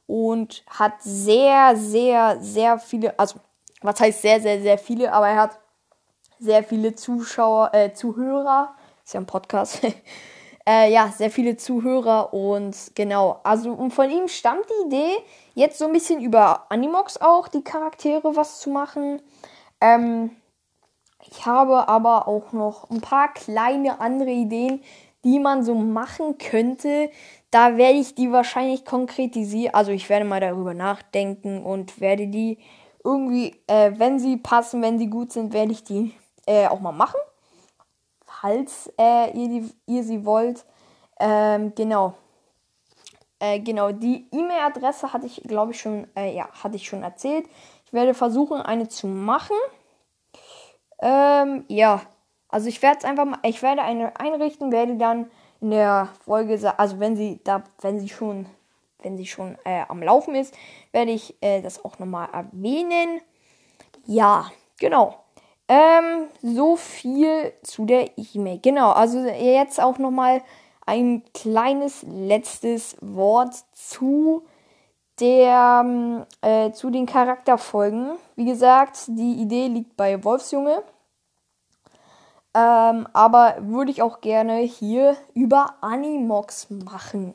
und 0.05 0.63
hat 0.67 1.01
sehr, 1.01 1.75
sehr, 1.75 2.37
sehr 2.39 2.77
viele, 2.77 3.17
also 3.17 3.39
Was 3.81 3.99
heißt 3.99 4.21
sehr, 4.21 4.39
sehr, 4.41 4.61
sehr 4.61 4.77
viele, 4.77 5.11
aber 5.11 5.27
er 5.27 5.41
hat 5.41 5.59
sehr 6.39 6.63
viele 6.63 6.93
Zuschauer, 6.93 7.73
äh, 7.73 7.93
Zuhörer. 7.93 8.75
Ist 9.03 9.13
ja 9.13 9.19
ein 9.19 9.25
Podcast. 9.25 9.81
äh, 10.67 10.91
ja, 10.91 11.09
sehr 11.09 11.29
viele 11.29 11.57
Zuhörer 11.57 12.33
und 12.33 12.75
genau. 12.95 13.39
Also 13.43 13.71
und 13.71 13.91
von 13.91 14.09
ihm 14.09 14.27
stammt 14.27 14.65
die 14.69 14.87
Idee, 14.87 15.11
jetzt 15.55 15.77
so 15.77 15.85
ein 15.85 15.93
bisschen 15.93 16.21
über 16.21 16.71
Animox 16.71 17.17
auch 17.19 17.47
die 17.47 17.63
Charaktere 17.63 18.35
was 18.35 18.59
zu 18.59 18.69
machen. 18.69 19.21
Ähm, 19.81 20.31
ich 21.29 21.45
habe 21.45 21.87
aber 21.87 22.27
auch 22.27 22.53
noch 22.53 22.89
ein 22.89 23.01
paar 23.01 23.33
kleine 23.33 23.99
andere 23.99 24.31
Ideen, 24.31 24.81
die 25.23 25.39
man 25.39 25.63
so 25.63 25.75
machen 25.75 26.37
könnte. 26.37 27.09
Da 27.51 27.77
werde 27.77 27.99
ich 27.99 28.15
die 28.15 28.31
wahrscheinlich 28.31 28.85
konkretisieren. 28.85 29.73
Also 29.73 29.91
ich 29.91 30.09
werde 30.09 30.25
mal 30.25 30.39
darüber 30.39 30.73
nachdenken 30.73 31.63
und 31.63 32.01
werde 32.01 32.27
die 32.27 32.57
irgendwie, 33.03 33.55
äh, 33.67 33.91
wenn 33.97 34.19
sie 34.19 34.37
passen, 34.37 34.81
wenn 34.81 34.97
sie 34.97 35.09
gut 35.09 35.31
sind, 35.31 35.53
werde 35.53 35.71
ich 35.71 35.83
die 35.83 36.13
äh, 36.45 36.67
auch 36.67 36.79
mal 36.79 36.91
machen. 36.91 37.19
Falls 38.43 38.91
äh, 38.99 39.31
ihr, 39.31 39.69
ihr 39.85 40.03
sie 40.03 40.25
wollt. 40.25 40.65
Ähm, 41.17 41.73
genau. 41.75 42.15
Äh, 43.39 43.61
genau, 43.61 43.93
die 43.93 44.27
E-Mail-Adresse 44.33 45.13
hatte 45.13 45.27
ich, 45.27 45.41
glaube 45.43 45.71
ich, 45.71 45.79
schon, 45.79 46.07
äh, 46.13 46.35
ja, 46.35 46.49
hatte 46.61 46.75
ich 46.75 46.85
schon 46.85 47.03
erzählt. 47.03 47.47
Ich 47.85 47.93
werde 47.93 48.13
versuchen, 48.13 48.61
eine 48.61 48.89
zu 48.89 49.07
machen. 49.07 49.55
Ähm, 51.01 51.63
ja. 51.69 52.01
Also 52.49 52.67
ich 52.67 52.81
werde 52.81 52.97
es 52.97 53.05
einfach 53.05 53.23
mal, 53.23 53.39
ich 53.43 53.61
werde 53.61 53.81
eine 53.81 54.19
einrichten, 54.19 54.73
werde 54.73 54.97
dann 54.97 55.31
in 55.61 55.71
der 55.71 56.09
Folge, 56.25 56.59
also 56.77 56.99
wenn 56.99 57.15
sie 57.15 57.39
da, 57.45 57.63
wenn 57.79 57.97
sie 58.01 58.09
schon, 58.09 58.45
wenn 58.99 59.15
sie 59.15 59.25
schon 59.25 59.57
äh, 59.63 59.85
am 59.87 60.03
Laufen 60.03 60.35
ist, 60.35 60.53
werde 60.91 61.11
ich 61.11 61.41
äh, 61.41 61.61
das 61.61 61.85
auch 61.85 61.97
nochmal 61.97 62.27
erwähnen. 62.33 63.21
Ja, 64.05 64.51
genau. 64.77 65.22
Ähm, 65.73 66.27
so 66.43 66.75
viel 66.75 67.51
zu 67.63 67.85
der 67.85 68.11
E-Mail. 68.15 68.59
Genau, 68.61 68.91
also 68.91 69.17
jetzt 69.25 69.81
auch 69.81 69.97
nochmal 69.97 70.43
ein 70.85 71.23
kleines 71.33 72.05
letztes 72.07 72.95
Wort 73.01 73.55
zu 73.73 74.43
der, 75.19 75.81
ähm, 75.83 76.25
äh, 76.41 76.71
zu 76.73 76.91
den 76.91 77.07
Charakterfolgen. 77.07 78.11
Wie 78.35 78.45
gesagt, 78.45 79.07
die 79.07 79.41
Idee 79.41 79.65
liegt 79.65 79.97
bei 79.97 80.23
Wolfsjunge. 80.23 80.83
Ähm, 82.53 83.07
aber 83.11 83.55
würde 83.61 83.89
ich 83.89 84.03
auch 84.03 84.21
gerne 84.21 84.57
hier 84.57 85.17
über 85.33 85.77
Animox 85.81 86.69
machen. 86.69 87.33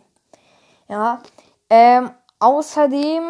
Ja. 0.86 1.22
Ähm, 1.70 2.12
außerdem 2.38 3.24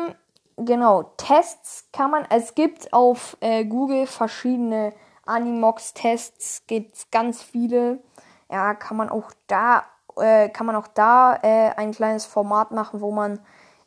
genau, 0.59 1.03
Tests 1.17 1.89
kann 1.93 2.11
man, 2.11 2.27
es 2.31 2.55
gibt 2.55 2.93
auf 2.93 3.37
äh, 3.41 3.65
Google 3.65 4.07
verschiedene 4.07 4.93
Animox-Tests, 5.27 6.67
gibt 6.67 6.97
es 6.97 7.11
ganz 7.11 7.43
viele. 7.43 8.01
Ja, 8.51 8.75
kann 8.75 8.97
man 8.97 9.11
auch 9.11 9.31
da, 9.47 9.85
äh, 10.17 10.49
kann 10.49 10.67
man 10.67 10.77
auch 10.77 10.89
da 10.89 11.39
äh, 11.43 11.71
ein 11.77 11.93
kleines 11.93 12.25
Format 12.25 12.71
machen, 12.71 13.01
wo 13.01 13.11
man 13.11 13.41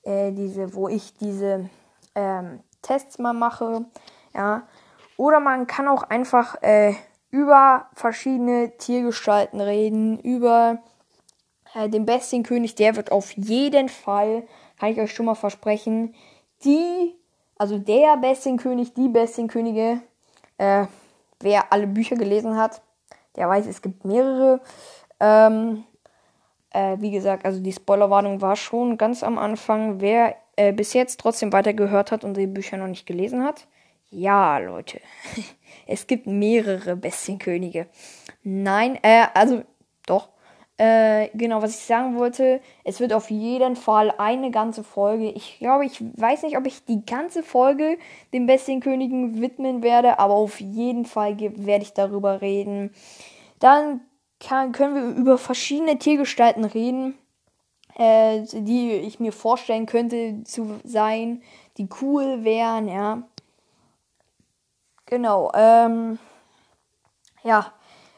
äh, 0.04 0.32
diese, 0.32 0.74
wo 0.76 0.88
ich 0.88 1.16
diese 1.16 1.70
ähm, 2.16 2.62
Tests 2.82 3.18
mal 3.20 3.34
mache. 3.34 3.86
Ja. 4.34 4.64
Oder 5.18 5.40
man 5.40 5.68
kann 5.68 5.88
auch 5.88 6.04
einfach 6.04 6.62
äh, 6.62 6.94
über 7.32 7.88
verschiedene 7.94 8.78
Tiergestalten 8.78 9.62
reden, 9.62 10.20
über 10.20 10.80
äh, 11.74 11.90
den 11.90 12.06
Bestienkönig, 12.06 12.76
der 12.76 12.96
wird 12.96 13.12
auf 13.12 13.32
jeden 13.32 13.90
Fall, 13.90 14.44
kann 14.80 14.90
ich 14.90 15.00
euch 15.00 15.14
schon 15.14 15.26
mal 15.26 15.36
versprechen, 15.36 16.14
die, 16.64 17.16
also 17.58 17.78
der 17.78 18.18
Bestienkönig, 18.18 18.94
die 18.94 19.10
Bestienkönige, 19.10 20.02
äh, 20.58 20.86
wer 21.40 21.72
alle 21.72 21.88
Bücher 21.88 22.16
gelesen 22.16 22.58
hat, 22.58 22.82
der 23.36 23.48
weiß, 23.48 23.68
es 23.68 23.82
gibt 23.82 24.06
mehrere. 24.06 24.62
Ähm, 25.20 25.84
äh, 26.72 26.98
wie 27.00 27.12
gesagt, 27.12 27.46
also 27.46 27.60
die 27.60 27.74
Spoilerwarnung 27.74 28.42
war 28.42 28.56
schon 28.56 28.98
ganz 28.98 29.24
am 29.24 29.38
Anfang. 29.38 30.02
Wer 30.02 30.36
äh, 30.56 30.74
bis 30.74 30.94
jetzt 30.94 31.20
trotzdem 31.20 31.54
weitergehört 31.54 32.12
hat 32.12 32.24
und 32.24 32.36
die 32.36 32.48
Bücher 32.48 32.78
noch 32.78 32.88
nicht 32.88 33.06
gelesen 33.06 33.44
hat, 33.44 33.68
ja, 34.10 34.58
Leute, 34.58 35.00
es 35.88 36.06
gibt 36.08 36.28
mehrere 36.28 36.96
Bestienkönige. 36.96 37.88
Nein, 38.44 39.00
äh, 39.04 39.28
also 39.34 39.64
doch. 40.06 40.30
Äh, 40.82 41.30
genau, 41.36 41.62
was 41.62 41.78
ich 41.78 41.86
sagen 41.86 42.18
wollte, 42.18 42.60
es 42.84 43.00
wird 43.00 43.14
auf 43.14 43.30
jeden 43.30 43.76
Fall 43.76 44.12
eine 44.18 44.50
ganze 44.50 44.84
Folge. 44.84 45.30
Ich 45.30 45.60
glaube, 45.60 45.86
ich 45.86 46.02
weiß 46.02 46.42
nicht, 46.42 46.58
ob 46.58 46.66
ich 46.66 46.84
die 46.86 47.06
ganze 47.06 47.44
Folge 47.44 48.00
den 48.34 48.48
Bestienkönigen 48.48 49.40
widmen 49.40 49.84
werde, 49.84 50.18
aber 50.18 50.34
auf 50.34 50.60
jeden 50.60 51.06
Fall 51.06 51.40
werde 51.40 51.84
ich 51.84 51.94
darüber 51.94 52.42
reden. 52.42 52.96
Dann 53.60 54.02
kann, 54.40 54.72
können 54.72 54.96
wir 54.96 55.22
über 55.22 55.38
verschiedene 55.38 56.00
Tiergestalten 56.00 56.66
reden, 56.66 57.16
äh, 58.00 58.42
die 58.52 58.94
ich 58.94 59.20
mir 59.20 59.34
vorstellen 59.34 59.86
könnte 59.86 60.44
zu 60.46 60.80
sein, 60.84 61.44
die 61.78 61.90
cool 62.02 62.44
wären, 62.44 62.88
ja. 62.88 63.22
Genau, 65.06 65.52
ähm, 65.54 66.18
ja, 67.44 67.72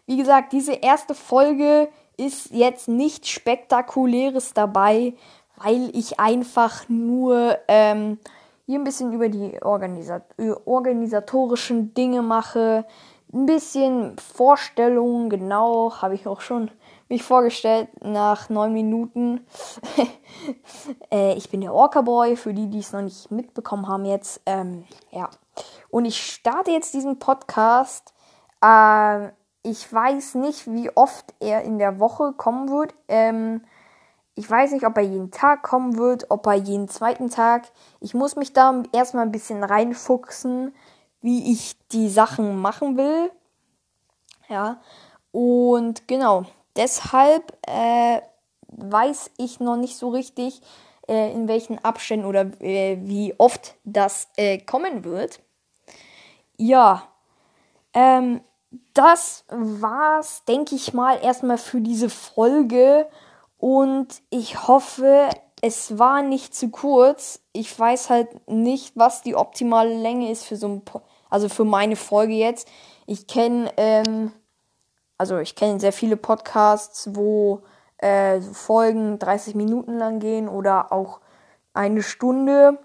wie 0.06 0.16
gesagt, 0.16 0.54
diese 0.54 0.76
erste 0.76 1.14
Folge 1.14 1.90
ist 2.18 2.52
jetzt 2.52 2.88
nichts 2.88 3.30
Spektakuläres 3.30 4.54
dabei, 4.54 5.14
weil 5.58 5.90
ich 5.96 6.20
einfach 6.20 6.88
nur 6.90 7.58
ähm, 7.68 8.20
hier 8.66 8.80
ein 8.80 8.84
bisschen 8.84 9.14
über 9.14 9.30
die 9.30 9.62
Organisat 9.62 10.24
organisatorischen 10.66 11.94
Dinge 11.94 12.22
mache. 12.22 12.86
Ein 13.34 13.46
bisschen 13.46 14.16
Vorstellungen, 14.18 15.30
genau, 15.30 15.94
habe 16.02 16.16
ich 16.16 16.28
auch 16.28 16.42
schon 16.42 16.70
mich 17.10 17.24
vorgestellt 17.24 17.90
nach 18.04 18.50
neun 18.50 18.74
Minuten. 18.74 19.46
äh, 21.12 21.34
ich 21.36 21.50
bin 21.50 21.62
der 21.62 21.74
Orca 21.74 22.02
Boy, 22.02 22.36
für 22.36 22.54
die, 22.54 22.70
die 22.70 22.80
es 22.80 22.92
noch 22.92 23.02
nicht 23.02 23.32
mitbekommen 23.32 23.88
haben 23.88 24.06
jetzt. 24.06 24.42
Ähm, 24.46 24.86
ja. 25.12 25.30
Und 25.90 26.06
ich 26.06 26.20
starte 26.20 26.72
jetzt 26.72 26.94
diesen 26.94 27.20
Podcast. 27.20 28.14
Äh, 28.62 29.30
ich 29.64 29.92
weiß 29.92 30.36
nicht, 30.36 30.72
wie 30.72 30.92
oft 30.96 31.34
er 31.40 31.64
in 31.64 31.80
der 31.80 32.00
Woche 32.00 32.34
kommen 32.34 32.70
wird. 32.70 32.94
Ähm, 33.08 33.64
ich 34.36 34.50
weiß 34.50 34.72
nicht, 34.72 34.86
ob 34.86 34.98
er 34.98 35.04
jeden 35.04 35.32
Tag 35.32 35.64
kommen 35.64 35.98
wird, 35.98 36.30
ob 36.30 36.46
er 36.48 36.56
jeden 36.56 36.90
zweiten 36.90 37.30
Tag. 37.30 37.72
Ich 38.02 38.14
muss 38.14 38.36
mich 38.36 38.52
da 38.52 38.84
erstmal 38.92 39.26
ein 39.26 39.32
bisschen 39.32 39.64
reinfuchsen, 39.64 40.76
wie 41.22 41.52
ich 41.52 41.78
die 41.90 42.10
Sachen 42.10 42.60
machen 42.60 42.98
will. 42.98 43.32
Ja. 44.50 44.82
Und 45.32 46.08
genau, 46.08 46.44
deshalb 46.76 47.58
äh, 47.68 48.22
weiß 48.68 49.32
ich 49.38 49.60
noch 49.60 49.78
nicht 49.78 49.98
so 49.98 50.10
richtig, 50.10 50.62
äh, 51.08 51.32
in 51.32 51.48
welchen 51.48 51.84
Abständen 51.84 52.26
oder 52.26 52.46
äh, 52.62 52.98
wie 53.02 53.34
oft 53.38 53.76
das 53.84 54.28
äh, 54.36 54.58
kommen 54.58 55.04
wird. 55.04 55.40
Ja. 56.58 57.04
Ähm, 57.94 58.42
das 58.94 59.46
war's, 59.50 60.44
denke 60.46 60.76
ich 60.76 60.94
mal, 60.94 61.20
erstmal 61.22 61.58
für 61.58 61.82
diese 61.82 62.10
Folge. 62.10 63.08
Und 63.58 64.22
ich 64.30 64.68
hoffe, 64.68 65.30
es 65.62 65.98
war 65.98 66.22
nicht 66.22 66.54
zu 66.54 66.70
kurz. 66.70 67.40
Ich 67.54 67.78
weiß 67.78 68.10
halt 68.10 68.50
nicht, 68.50 68.98
was 68.98 69.22
die 69.22 69.36
optimale 69.36 69.96
Länge 69.96 70.32
ist 70.32 70.44
für 70.46 70.58
so 70.58 70.68
ein, 70.68 70.82
po 70.82 71.02
also 71.30 71.50
für 71.50 71.64
meine 71.64 71.96
Folge 71.96 72.34
jetzt. 72.34 72.68
Ich 73.08 73.28
kenne, 73.28 73.72
ähm, 73.78 74.32
also 75.18 75.38
ich 75.38 75.56
kenne 75.56 75.80
sehr 75.80 75.94
viele 75.94 76.18
Podcasts, 76.18 77.16
wo 77.16 77.64
äh, 77.98 78.42
Folgen 78.42 79.18
30 79.20 79.56
Minuten 79.56 79.98
lang 79.98 80.20
gehen 80.20 80.50
oder 80.50 80.92
auch 80.92 81.22
eine 81.74 82.04
Stunde 82.04 82.78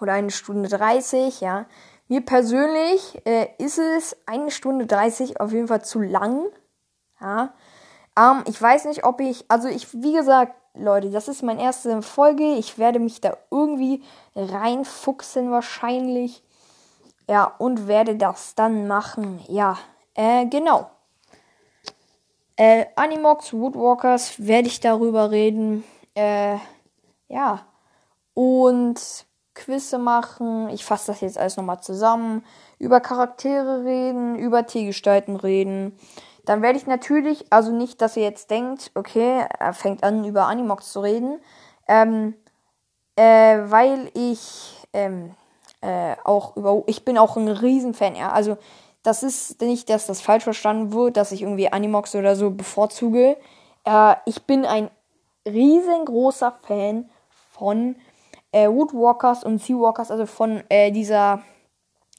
oder 0.00 0.12
eine 0.12 0.30
Stunde 0.30 0.68
30, 0.68 1.40
ja. 1.40 1.66
Mir 2.08 2.20
persönlich 2.20 3.20
äh, 3.26 3.48
ist 3.58 3.78
es 3.78 4.16
eine 4.26 4.50
Stunde 4.50 4.86
30 4.86 5.40
auf 5.40 5.52
jeden 5.52 5.68
Fall 5.68 5.84
zu 5.84 6.00
lang. 6.00 6.46
Ja. 7.20 7.54
Ähm, 8.16 8.44
ich 8.46 8.60
weiß 8.60 8.84
nicht, 8.86 9.04
ob 9.04 9.20
ich, 9.20 9.44
also 9.48 9.68
ich, 9.68 9.92
wie 9.94 10.12
gesagt, 10.12 10.54
Leute, 10.74 11.10
das 11.10 11.28
ist 11.28 11.42
meine 11.42 11.62
erste 11.62 12.02
Folge. 12.02 12.54
Ich 12.54 12.78
werde 12.78 12.98
mich 12.98 13.20
da 13.20 13.36
irgendwie 13.50 14.02
reinfuchsen 14.34 15.50
wahrscheinlich. 15.50 16.42
Ja, 17.28 17.44
und 17.58 17.88
werde 17.88 18.16
das 18.16 18.54
dann 18.54 18.86
machen. 18.86 19.40
Ja, 19.48 19.78
äh, 20.14 20.46
genau. 20.46 20.90
Äh, 22.56 22.86
Animox 22.96 23.52
Woodwalkers 23.52 24.46
werde 24.46 24.68
ich 24.68 24.80
darüber 24.80 25.30
reden. 25.30 25.84
Äh, 26.14 26.58
ja. 27.28 27.66
Und 28.34 29.26
Quizze 29.54 29.98
machen. 29.98 30.68
Ich 30.70 30.84
fasse 30.84 31.08
das 31.08 31.20
jetzt 31.20 31.38
alles 31.38 31.56
nochmal 31.56 31.80
zusammen. 31.80 32.44
Über 32.78 33.00
Charaktere 33.00 33.84
reden, 33.84 34.36
über 34.36 34.66
Tiergestalten 34.66 35.36
reden. 35.36 35.96
Dann 36.44 36.60
werde 36.60 36.78
ich 36.78 36.86
natürlich, 36.86 37.46
also 37.50 37.72
nicht, 37.72 38.02
dass 38.02 38.16
ihr 38.16 38.24
jetzt 38.24 38.50
denkt, 38.50 38.90
okay, 38.94 39.46
er 39.58 39.72
fängt 39.72 40.02
an, 40.04 40.24
über 40.24 40.46
Animox 40.46 40.92
zu 40.92 41.00
reden. 41.00 41.40
Ähm, 41.88 42.34
äh, 43.16 43.58
weil 43.64 44.10
ich, 44.14 44.86
ähm, 44.92 45.34
äh, 45.80 46.16
auch 46.24 46.56
über. 46.56 46.82
Ich 46.86 47.04
bin 47.04 47.18
auch 47.18 47.36
ein 47.36 47.48
Riesenfan, 47.48 48.16
ja. 48.16 48.30
Also, 48.32 48.58
das 49.02 49.22
ist 49.22 49.60
nicht, 49.60 49.88
dass 49.90 50.06
das 50.06 50.20
falsch 50.20 50.44
verstanden 50.44 50.92
wird, 50.92 51.16
dass 51.16 51.32
ich 51.32 51.42
irgendwie 51.42 51.72
Animox 51.72 52.14
oder 52.14 52.36
so 52.36 52.50
bevorzuge. 52.50 53.36
Äh, 53.84 54.14
ich 54.26 54.42
bin 54.44 54.64
ein 54.66 54.90
riesengroßer 55.46 56.58
Fan 56.62 57.08
von 57.52 57.96
äh, 58.54 58.68
Woodwalkers 58.68 59.42
und 59.42 59.58
Seawalkers, 59.58 60.12
also 60.12 60.26
von 60.26 60.62
äh, 60.68 60.92
dieser 60.92 61.42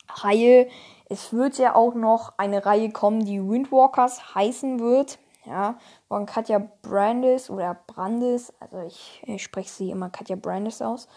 Reihe. 0.10 0.68
Es 1.08 1.32
wird 1.32 1.58
ja 1.58 1.76
auch 1.76 1.94
noch 1.94 2.34
eine 2.38 2.66
Reihe 2.66 2.92
kommen, 2.92 3.24
die 3.24 3.42
Windwalkers 3.42 4.36
heißen 4.36 4.80
wird. 4.80 5.18
Ja, 5.46 5.78
von 6.08 6.26
Katja 6.26 6.60
Brandis 6.82 7.52
oder 7.52 7.78
Brandis, 7.86 8.52
also 8.60 8.80
ich, 8.80 9.22
ich 9.28 9.44
spreche 9.44 9.70
sie 9.70 9.92
immer 9.92 10.10
Katja 10.10 10.36
Brandis 10.36 10.82
aus. 10.82 11.08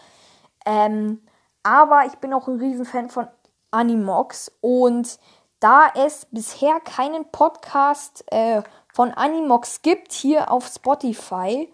Ähm, 0.67 1.23
aber 1.63 2.05
ich 2.05 2.13
bin 2.19 2.31
auch 2.33 2.47
ein 2.47 2.59
Riesenfan 2.59 3.09
von 3.09 3.27
Animox 3.71 4.51
und 4.61 5.17
da 5.59 5.87
es 5.95 6.27
bisher 6.29 6.79
keinen 6.79 7.25
Podcast 7.31 8.23
äh, 8.31 8.61
von 8.93 9.11
Animox 9.11 9.81
gibt 9.81 10.13
hier 10.13 10.51
auf 10.51 10.67
Spotify, 10.67 11.67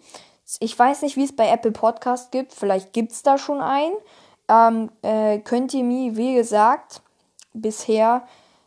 ich 0.60 0.78
weiß 0.78 1.02
nicht, 1.02 1.16
wie 1.16 1.24
es 1.24 1.34
bei 1.34 1.50
Apple 1.50 1.72
Podcast 1.72 2.32
gibt, 2.32 2.52
vielleicht 2.52 2.92
gibt 2.92 3.12
es 3.12 3.22
da 3.22 3.38
schon 3.38 3.60
einen, 3.60 3.94
ähm, 4.48 4.90
äh, 5.02 5.38
könnt 5.38 5.74
ihr 5.74 5.84
mir, 5.84 6.16
wie 6.16 6.34
gesagt, 6.34 7.02
bisher 7.52 8.26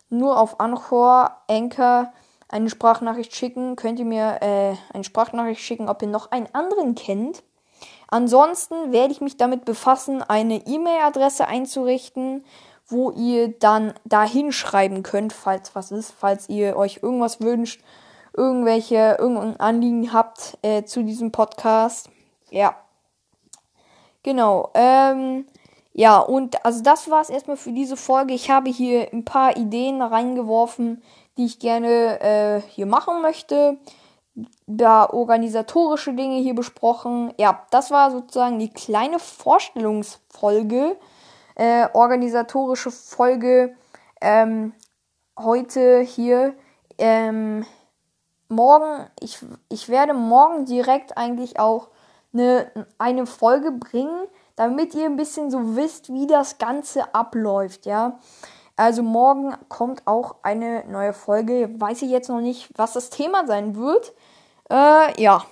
nur 0.09 0.39
auf 0.39 0.59
Anchor, 0.59 1.37
Anchor 1.47 2.11
eine 2.49 2.69
Sprachnachricht 2.69 3.35
schicken. 3.35 3.75
Könnt 3.75 3.99
ihr 3.99 4.05
mir 4.05 4.39
äh, 4.41 4.75
eine 4.93 5.03
Sprachnachricht 5.03 5.61
schicken, 5.61 5.87
ob 5.87 6.01
ihr 6.01 6.07
noch 6.07 6.31
einen 6.31 6.53
anderen 6.53 6.95
kennt. 6.95 7.43
Ansonsten 8.07 8.91
werde 8.91 9.13
ich 9.13 9.21
mich 9.21 9.37
damit 9.37 9.65
befassen, 9.65 10.23
eine 10.23 10.65
E-Mail-Adresse 10.65 11.47
einzurichten, 11.47 12.43
wo 12.87 13.11
ihr 13.11 13.49
dann 13.59 13.93
da 14.03 14.23
hinschreiben 14.23 15.03
könnt, 15.03 15.31
falls 15.31 15.75
was 15.75 15.91
ist, 15.91 16.11
falls 16.11 16.49
ihr 16.49 16.75
euch 16.75 17.01
irgendwas 17.03 17.39
wünscht, 17.39 17.83
irgendwelche, 18.33 19.17
irgendein 19.19 19.59
Anliegen 19.59 20.13
habt 20.13 20.57
äh, 20.61 20.83
zu 20.83 21.03
diesem 21.03 21.31
Podcast. 21.31 22.09
Ja. 22.49 22.75
Genau. 24.23 24.69
Ähm, 24.73 25.45
ja, 25.93 26.19
und 26.19 26.63
also 26.65 26.81
das 26.81 27.09
war 27.09 27.21
es 27.21 27.29
erstmal 27.29 27.57
für 27.57 27.71
diese 27.71 27.97
Folge. 27.97 28.33
Ich 28.33 28.49
habe 28.49 28.69
hier 28.69 29.11
ein 29.11 29.25
paar 29.25 29.57
Ideen 29.57 30.01
reingeworfen, 30.01 31.01
die 31.37 31.45
ich 31.45 31.59
gerne 31.59 32.19
äh, 32.21 32.61
hier 32.69 32.85
machen 32.85 33.21
möchte. 33.21 33.77
Da 34.67 35.09
organisatorische 35.09 36.13
Dinge 36.13 36.37
hier 36.37 36.55
besprochen. 36.55 37.33
Ja, 37.37 37.65
das 37.71 37.91
war 37.91 38.11
sozusagen 38.11 38.59
die 38.59 38.69
kleine 38.69 39.19
Vorstellungsfolge, 39.19 40.95
äh, 41.55 41.87
organisatorische 41.93 42.91
Folge 42.91 43.75
ähm, 44.21 44.73
heute 45.37 45.99
hier. 46.01 46.53
Ähm, 46.97 47.65
morgen, 48.49 49.07
ich, 49.19 49.39
ich 49.69 49.89
werde 49.89 50.13
morgen 50.13 50.65
direkt 50.65 51.17
eigentlich 51.17 51.59
auch 51.59 51.89
eine, 52.33 52.71
eine 52.97 53.25
Folge 53.25 53.71
bringen, 53.71 54.27
damit 54.55 54.93
ihr 54.93 55.05
ein 55.05 55.15
bisschen 55.15 55.49
so 55.49 55.75
wisst, 55.75 56.11
wie 56.13 56.27
das 56.27 56.57
Ganze 56.57 57.13
abläuft, 57.15 57.85
ja. 57.85 58.19
Also 58.79 59.03
morgen 59.03 59.57
kommt 59.67 60.07
auch 60.07 60.37
eine 60.41 60.85
neue 60.87 61.11
Folge. 61.11 61.69
Weiß 61.81 62.01
ich 62.01 62.09
jetzt 62.09 62.29
noch 62.29 62.39
nicht, 62.39 62.69
was 62.77 62.93
das 62.93 63.09
Thema 63.09 63.45
sein 63.45 63.75
wird. 63.75 64.13
Äh, 64.71 65.21
ja. 65.21 65.43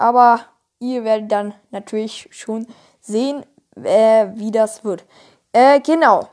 Aber 0.00 0.40
ihr 0.80 1.04
werdet 1.04 1.30
dann 1.30 1.54
natürlich 1.70 2.28
schon 2.32 2.66
sehen, 3.00 3.46
äh, 3.76 4.30
wie 4.34 4.50
das 4.50 4.82
wird. 4.82 5.04
Äh, 5.52 5.78
genau. 5.78 6.28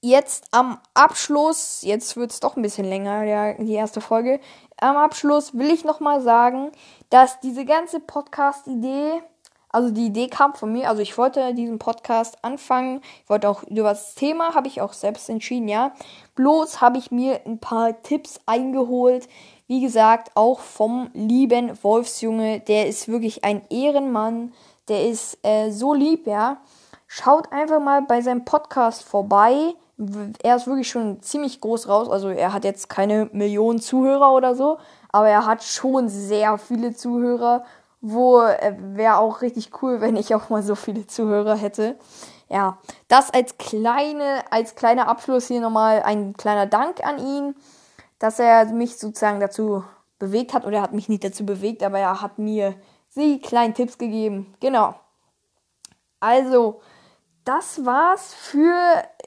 Jetzt 0.00 0.44
am 0.52 0.78
Abschluss, 0.94 1.82
jetzt 1.82 2.16
wird 2.16 2.30
es 2.30 2.38
doch 2.38 2.54
ein 2.54 2.62
bisschen 2.62 2.84
länger, 2.84 3.24
ja, 3.24 3.54
die 3.54 3.74
erste 3.74 4.00
Folge. 4.00 4.38
Am 4.78 4.96
Abschluss 4.96 5.54
will 5.54 5.70
ich 5.70 5.84
nochmal 5.84 6.20
sagen, 6.20 6.72
dass 7.10 7.40
diese 7.40 7.64
ganze 7.64 8.00
Podcast-Idee 8.00 9.22
also 9.76 9.90
die 9.90 10.06
Idee 10.06 10.28
kam 10.28 10.54
von 10.54 10.72
mir, 10.72 10.88
also 10.88 11.02
ich 11.02 11.18
wollte 11.18 11.52
diesen 11.52 11.78
Podcast 11.78 12.42
anfangen, 12.42 13.02
ich 13.22 13.28
wollte 13.28 13.46
auch 13.46 13.62
über 13.64 13.90
das 13.90 14.14
Thema, 14.14 14.54
habe 14.54 14.68
ich 14.68 14.80
auch 14.80 14.94
selbst 14.94 15.28
entschieden, 15.28 15.68
ja. 15.68 15.92
Bloß 16.34 16.80
habe 16.80 16.96
ich 16.96 17.10
mir 17.10 17.40
ein 17.44 17.58
paar 17.58 18.00
Tipps 18.02 18.40
eingeholt, 18.46 19.28
wie 19.66 19.82
gesagt, 19.82 20.30
auch 20.34 20.60
vom 20.60 21.10
lieben 21.12 21.76
Wolfsjunge, 21.82 22.60
der 22.60 22.86
ist 22.86 23.08
wirklich 23.08 23.44
ein 23.44 23.60
Ehrenmann, 23.68 24.54
der 24.88 25.08
ist 25.08 25.38
äh, 25.42 25.70
so 25.70 25.92
lieb, 25.92 26.26
ja. 26.26 26.56
Schaut 27.06 27.52
einfach 27.52 27.80
mal 27.80 28.00
bei 28.00 28.22
seinem 28.22 28.46
Podcast 28.46 29.04
vorbei. 29.04 29.74
Er 30.42 30.56
ist 30.56 30.66
wirklich 30.66 30.90
schon 30.90 31.22
ziemlich 31.22 31.60
groß 31.60 31.88
raus. 31.88 32.08
Also 32.10 32.28
er 32.28 32.52
hat 32.52 32.64
jetzt 32.64 32.88
keine 32.88 33.30
Millionen 33.32 33.80
Zuhörer 33.80 34.32
oder 34.32 34.54
so, 34.54 34.78
aber 35.10 35.28
er 35.28 35.46
hat 35.46 35.62
schon 35.62 36.08
sehr 36.08 36.58
viele 36.58 36.94
Zuhörer 36.94 37.64
wo 38.00 38.40
äh, 38.40 38.74
wäre 38.78 39.18
auch 39.18 39.42
richtig 39.42 39.82
cool, 39.82 40.00
wenn 40.00 40.16
ich 40.16 40.34
auch 40.34 40.48
mal 40.48 40.62
so 40.62 40.74
viele 40.74 41.06
Zuhörer 41.06 41.56
hätte. 41.56 41.96
Ja, 42.48 42.78
das 43.08 43.32
als 43.32 43.58
kleine, 43.58 44.44
als 44.50 44.76
kleiner 44.76 45.08
Abschluss 45.08 45.48
hier 45.48 45.60
nochmal 45.60 46.02
ein 46.02 46.36
kleiner 46.36 46.66
Dank 46.66 47.04
an 47.04 47.18
ihn, 47.18 47.56
dass 48.20 48.38
er 48.38 48.66
mich 48.66 48.98
sozusagen 48.98 49.40
dazu 49.40 49.82
bewegt 50.20 50.54
hat, 50.54 50.64
oder 50.64 50.76
er 50.76 50.82
hat 50.82 50.92
mich 50.92 51.08
nicht 51.08 51.24
dazu 51.24 51.44
bewegt, 51.44 51.82
aber 51.82 51.98
er 51.98 52.22
hat 52.22 52.38
mir 52.38 52.74
sie 53.08 53.40
kleinen 53.40 53.74
Tipps 53.74 53.98
gegeben. 53.98 54.54
Genau. 54.60 54.94
Also, 56.20 56.80
das 57.46 57.84
war's 57.84 58.34
für 58.34 58.76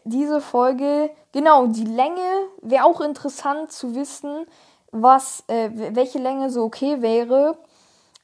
diese 0.03 0.41
Folge. 0.41 1.09
Genau, 1.31 1.67
die 1.67 1.85
Länge 1.85 2.21
wäre 2.61 2.83
auch 2.83 3.01
interessant 3.01 3.71
zu 3.71 3.95
wissen, 3.95 4.45
was, 4.91 5.43
äh, 5.47 5.69
welche 5.95 6.19
Länge 6.19 6.49
so 6.49 6.63
okay 6.63 7.01
wäre. 7.01 7.57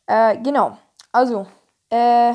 Äh, 0.05 0.37
genau. 0.37 0.77
Also, 1.11 1.47
äh, 1.89 2.33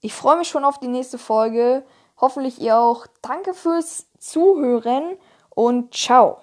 ich 0.00 0.14
freue 0.14 0.36
mich 0.36 0.48
schon 0.48 0.64
auf 0.64 0.78
die 0.78 0.88
nächste 0.88 1.18
Folge. 1.18 1.84
Hoffentlich 2.20 2.60
ihr 2.60 2.76
auch. 2.78 3.06
Danke 3.22 3.54
fürs 3.54 4.06
Zuhören 4.18 5.16
und 5.50 5.94
ciao. 5.94 6.40